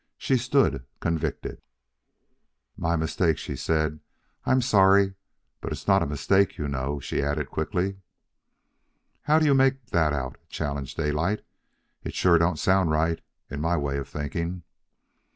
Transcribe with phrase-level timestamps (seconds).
[0.17, 1.61] She stood convicted.
[2.75, 3.99] "My mistake," she said.
[4.47, 5.13] "I am sorry.
[5.61, 7.99] But it's not a mistake, you know," she added quickly.
[9.29, 11.45] "How do you make that out?" challenged Daylight.
[12.03, 14.63] "It sure don't sound right, in my way of thinking."